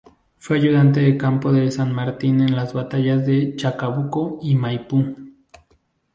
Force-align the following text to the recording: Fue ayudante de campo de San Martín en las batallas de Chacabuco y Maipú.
Fue 0.39 0.57
ayudante 0.57 0.99
de 0.99 1.15
campo 1.15 1.51
de 1.53 1.69
San 1.69 1.93
Martín 1.93 2.41
en 2.41 2.55
las 2.55 2.73
batallas 2.73 3.23
de 3.27 3.55
Chacabuco 3.55 4.39
y 4.41 4.55
Maipú. 4.55 5.15